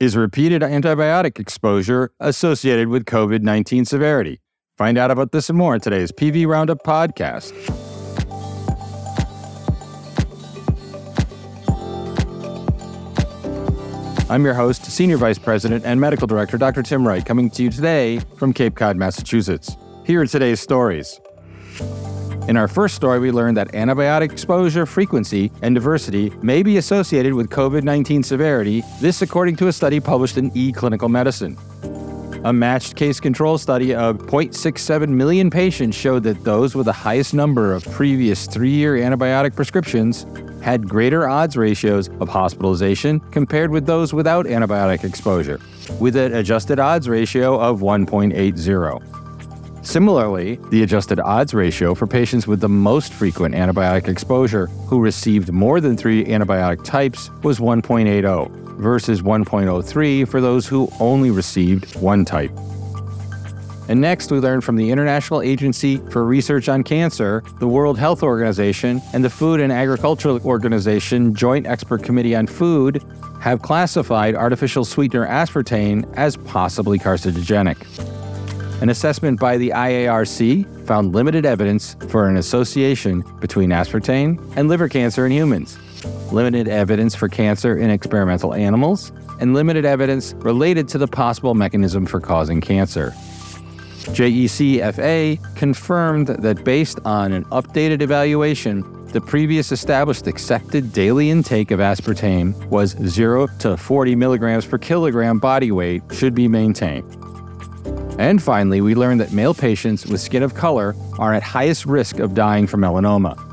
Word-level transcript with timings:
Is 0.00 0.16
repeated 0.16 0.62
antibiotic 0.62 1.40
exposure 1.40 2.12
associated 2.20 2.86
with 2.86 3.04
COVID 3.04 3.42
19 3.42 3.84
severity? 3.84 4.40
Find 4.76 4.96
out 4.96 5.10
about 5.10 5.32
this 5.32 5.48
and 5.48 5.58
more 5.58 5.74
in 5.74 5.80
today's 5.80 6.12
PV 6.12 6.46
Roundup 6.46 6.84
podcast. 6.84 7.52
I'm 14.30 14.44
your 14.44 14.54
host, 14.54 14.84
Senior 14.84 15.16
Vice 15.16 15.38
President 15.38 15.84
and 15.84 16.00
Medical 16.00 16.28
Director 16.28 16.58
Dr. 16.58 16.84
Tim 16.84 17.04
Wright, 17.04 17.26
coming 17.26 17.50
to 17.50 17.64
you 17.64 17.70
today 17.70 18.20
from 18.36 18.52
Cape 18.52 18.76
Cod, 18.76 18.96
Massachusetts. 18.96 19.76
Here 20.06 20.20
are 20.20 20.26
today's 20.26 20.60
stories. 20.60 21.18
In 22.48 22.56
our 22.56 22.66
first 22.66 22.94
story, 22.94 23.18
we 23.18 23.30
learned 23.30 23.58
that 23.58 23.72
antibiotic 23.72 24.32
exposure 24.32 24.86
frequency 24.86 25.52
and 25.60 25.74
diversity 25.74 26.32
may 26.40 26.62
be 26.62 26.78
associated 26.78 27.34
with 27.34 27.50
COVID 27.50 27.82
19 27.82 28.22
severity, 28.22 28.82
this 29.02 29.20
according 29.20 29.56
to 29.56 29.68
a 29.68 29.72
study 29.72 30.00
published 30.00 30.38
in 30.38 30.50
eClinical 30.52 31.10
Medicine. 31.10 31.58
A 32.44 32.52
matched 32.52 32.96
case 32.96 33.20
control 33.20 33.58
study 33.58 33.94
of 33.94 34.16
0.67 34.16 35.10
million 35.10 35.50
patients 35.50 35.94
showed 35.94 36.22
that 36.22 36.42
those 36.42 36.74
with 36.74 36.86
the 36.86 36.92
highest 36.92 37.34
number 37.34 37.74
of 37.74 37.84
previous 37.90 38.46
three 38.46 38.70
year 38.70 38.96
antibiotic 38.96 39.54
prescriptions 39.54 40.24
had 40.62 40.88
greater 40.88 41.28
odds 41.28 41.54
ratios 41.54 42.08
of 42.20 42.30
hospitalization 42.30 43.20
compared 43.30 43.70
with 43.70 43.84
those 43.84 44.14
without 44.14 44.46
antibiotic 44.46 45.04
exposure, 45.04 45.60
with 46.00 46.16
an 46.16 46.34
adjusted 46.34 46.78
odds 46.78 47.10
ratio 47.10 47.60
of 47.60 47.80
1.80. 47.80 49.27
Similarly, 49.88 50.56
the 50.68 50.82
adjusted 50.82 51.18
odds 51.18 51.54
ratio 51.54 51.94
for 51.94 52.06
patients 52.06 52.46
with 52.46 52.60
the 52.60 52.68
most 52.68 53.10
frequent 53.10 53.54
antibiotic 53.54 54.06
exposure 54.06 54.66
who 54.86 55.00
received 55.00 55.50
more 55.50 55.80
than 55.80 55.96
three 55.96 56.26
antibiotic 56.26 56.84
types 56.84 57.30
was 57.42 57.58
1.80 57.58 58.50
versus 58.76 59.22
1.03 59.22 60.28
for 60.28 60.42
those 60.42 60.66
who 60.66 60.90
only 61.00 61.30
received 61.30 61.98
one 62.02 62.26
type. 62.26 62.50
And 63.88 63.98
next, 63.98 64.30
we 64.30 64.40
learned 64.40 64.62
from 64.62 64.76
the 64.76 64.90
International 64.90 65.40
Agency 65.40 65.96
for 66.10 66.22
Research 66.26 66.68
on 66.68 66.84
Cancer, 66.84 67.42
the 67.58 67.66
World 67.66 67.98
Health 67.98 68.22
Organization, 68.22 69.00
and 69.14 69.24
the 69.24 69.30
Food 69.30 69.58
and 69.58 69.72
Agricultural 69.72 70.38
Organization 70.44 71.34
Joint 71.34 71.66
Expert 71.66 72.02
Committee 72.02 72.36
on 72.36 72.46
Food 72.46 73.02
have 73.40 73.62
classified 73.62 74.34
artificial 74.34 74.84
sweetener 74.84 75.26
aspartame 75.26 76.04
as 76.14 76.36
possibly 76.36 76.98
carcinogenic. 76.98 78.17
An 78.80 78.90
assessment 78.90 79.40
by 79.40 79.56
the 79.56 79.70
IARC 79.70 80.86
found 80.86 81.12
limited 81.12 81.44
evidence 81.44 81.96
for 82.08 82.28
an 82.28 82.36
association 82.36 83.24
between 83.40 83.70
aspartame 83.70 84.40
and 84.56 84.68
liver 84.68 84.88
cancer 84.88 85.26
in 85.26 85.32
humans, 85.32 85.76
limited 86.32 86.68
evidence 86.68 87.12
for 87.16 87.28
cancer 87.28 87.76
in 87.76 87.90
experimental 87.90 88.54
animals, 88.54 89.10
and 89.40 89.52
limited 89.52 89.84
evidence 89.84 90.32
related 90.34 90.86
to 90.88 90.98
the 90.98 91.08
possible 91.08 91.54
mechanism 91.54 92.06
for 92.06 92.20
causing 92.20 92.60
cancer. 92.60 93.10
JECFA 94.14 95.56
confirmed 95.56 96.28
that 96.28 96.62
based 96.62 97.00
on 97.04 97.32
an 97.32 97.44
updated 97.46 98.00
evaluation, 98.00 98.84
the 99.08 99.20
previous 99.20 99.72
established 99.72 100.28
accepted 100.28 100.92
daily 100.92 101.30
intake 101.30 101.72
of 101.72 101.80
aspartame 101.80 102.54
was 102.66 102.90
0 103.06 103.48
to 103.58 103.76
40 103.76 104.14
milligrams 104.14 104.66
per 104.66 104.78
kilogram 104.78 105.40
body 105.40 105.72
weight 105.72 106.02
should 106.12 106.34
be 106.34 106.46
maintained. 106.46 107.12
And 108.18 108.42
finally, 108.42 108.80
we 108.80 108.94
learned 108.96 109.20
that 109.20 109.32
male 109.32 109.54
patients 109.54 110.04
with 110.04 110.20
skin 110.20 110.42
of 110.42 110.54
color 110.54 110.96
are 111.18 111.32
at 111.34 111.42
highest 111.42 111.86
risk 111.86 112.18
of 112.18 112.34
dying 112.34 112.66
from 112.66 112.80
melanoma. 112.80 113.44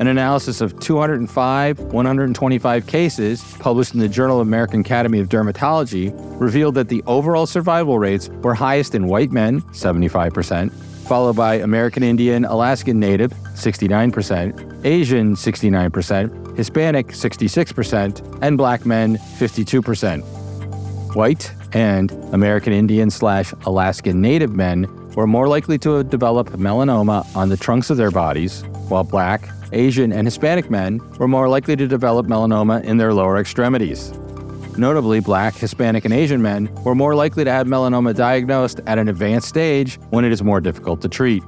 An 0.00 0.06
analysis 0.06 0.60
of 0.60 0.78
205 0.80 1.80
125 1.80 2.86
cases, 2.86 3.42
published 3.58 3.94
in 3.94 4.00
the 4.00 4.08
Journal 4.08 4.40
of 4.40 4.46
American 4.46 4.80
Academy 4.80 5.18
of 5.18 5.28
Dermatology, 5.28 6.14
revealed 6.40 6.76
that 6.76 6.88
the 6.88 7.02
overall 7.06 7.46
survival 7.46 7.98
rates 7.98 8.28
were 8.42 8.54
highest 8.54 8.94
in 8.94 9.08
white 9.08 9.32
men, 9.32 9.60
75%, 9.72 10.72
followed 11.08 11.34
by 11.36 11.56
American 11.56 12.02
Indian, 12.02 12.44
Alaskan 12.44 13.00
Native, 13.00 13.32
69%, 13.54 14.84
Asian, 14.84 15.34
69%, 15.34 16.56
Hispanic, 16.56 17.08
66%, 17.08 18.38
and 18.40 18.56
black 18.56 18.86
men, 18.86 19.16
52%. 19.16 20.37
White 21.14 21.52
and 21.72 22.10
American 22.32 22.72
Indian 22.72 23.10
slash 23.10 23.52
Alaskan 23.66 24.20
Native 24.20 24.54
men 24.54 24.86
were 25.14 25.26
more 25.26 25.48
likely 25.48 25.78
to 25.78 26.04
develop 26.04 26.48
melanoma 26.50 27.26
on 27.36 27.48
the 27.48 27.56
trunks 27.56 27.90
of 27.90 27.96
their 27.96 28.10
bodies, 28.10 28.62
while 28.88 29.04
black, 29.04 29.48
Asian, 29.72 30.12
and 30.12 30.26
Hispanic 30.26 30.70
men 30.70 31.00
were 31.18 31.28
more 31.28 31.48
likely 31.48 31.76
to 31.76 31.86
develop 31.86 32.26
melanoma 32.26 32.82
in 32.84 32.96
their 32.96 33.12
lower 33.12 33.38
extremities. 33.38 34.12
Notably, 34.78 35.20
black, 35.20 35.56
Hispanic, 35.56 36.04
and 36.04 36.14
Asian 36.14 36.40
men 36.40 36.72
were 36.84 36.94
more 36.94 37.14
likely 37.16 37.44
to 37.44 37.50
have 37.50 37.66
melanoma 37.66 38.14
diagnosed 38.14 38.80
at 38.86 38.98
an 38.98 39.08
advanced 39.08 39.48
stage 39.48 39.96
when 40.10 40.24
it 40.24 40.30
is 40.30 40.42
more 40.42 40.60
difficult 40.60 41.02
to 41.02 41.08
treat. 41.08 41.42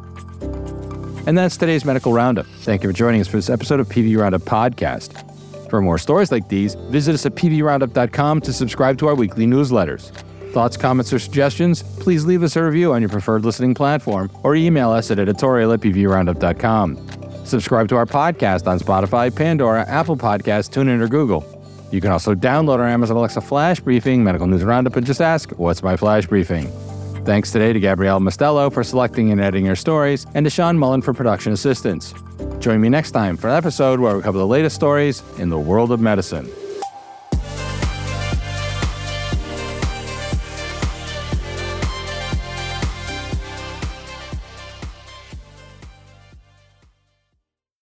And 1.26 1.38
that's 1.38 1.56
today's 1.56 1.84
medical 1.84 2.12
roundup. 2.12 2.46
Thank 2.46 2.82
you 2.82 2.88
for 2.88 2.92
joining 2.92 3.20
us 3.20 3.28
for 3.28 3.36
this 3.36 3.50
episode 3.50 3.78
of 3.78 3.88
PV 3.88 4.18
Roundup 4.18 4.42
Podcast. 4.42 5.29
For 5.70 5.80
more 5.80 5.98
stories 5.98 6.32
like 6.32 6.48
these, 6.48 6.74
visit 6.90 7.14
us 7.14 7.24
at 7.24 7.36
pvroundup.com 7.36 8.40
to 8.40 8.52
subscribe 8.52 8.98
to 8.98 9.06
our 9.06 9.14
weekly 9.14 9.46
newsletters. 9.46 10.10
Thoughts, 10.52 10.76
comments, 10.76 11.12
or 11.12 11.20
suggestions? 11.20 11.84
Please 12.00 12.24
leave 12.24 12.42
us 12.42 12.56
a 12.56 12.64
review 12.64 12.92
on 12.92 13.00
your 13.00 13.08
preferred 13.08 13.44
listening 13.44 13.72
platform 13.72 14.28
or 14.42 14.56
email 14.56 14.90
us 14.90 15.12
at 15.12 15.20
editorial 15.20 15.72
at 15.72 15.80
pvroundup.com. 15.80 17.46
Subscribe 17.46 17.88
to 17.88 17.96
our 17.96 18.04
podcast 18.04 18.66
on 18.66 18.80
Spotify, 18.80 19.34
Pandora, 19.34 19.86
Apple 19.88 20.16
Podcasts, 20.16 20.68
TuneIn, 20.68 21.00
or 21.00 21.06
Google. 21.06 21.46
You 21.92 22.00
can 22.00 22.10
also 22.10 22.34
download 22.34 22.78
our 22.78 22.88
Amazon 22.88 23.16
Alexa 23.16 23.40
Flash 23.40 23.78
Briefing, 23.78 24.24
Medical 24.24 24.48
News 24.48 24.64
Roundup, 24.64 24.96
and 24.96 25.06
just 25.06 25.20
ask, 25.20 25.50
What's 25.52 25.84
my 25.84 25.96
Flash 25.96 26.26
Briefing? 26.26 26.66
Thanks 27.24 27.52
today 27.52 27.72
to 27.72 27.78
Gabrielle 27.78 28.18
Mostello 28.18 28.72
for 28.72 28.82
selecting 28.82 29.30
and 29.30 29.40
editing 29.40 29.68
our 29.68 29.76
stories, 29.76 30.26
and 30.34 30.44
to 30.44 30.50
Sean 30.50 30.78
Mullen 30.78 31.02
for 31.02 31.14
production 31.14 31.52
assistance. 31.52 32.12
Join 32.60 32.82
me 32.82 32.90
next 32.90 33.12
time 33.12 33.38
for 33.38 33.48
an 33.48 33.56
episode 33.56 34.00
where 34.00 34.14
we 34.14 34.22
cover 34.22 34.36
the 34.36 34.46
latest 34.46 34.76
stories 34.76 35.22
in 35.38 35.48
the 35.48 35.58
world 35.58 35.90
of 35.92 35.98
medicine. 35.98 36.46